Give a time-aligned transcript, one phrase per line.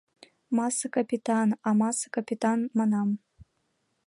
[0.57, 3.09] —Масса капитан, а масса капитан манам!